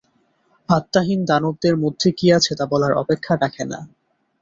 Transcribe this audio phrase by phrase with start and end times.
[0.69, 3.79] আত্মাহীন দানবদের মধ্যে কী আছে তা বলার অপেক্ষা রাখে না।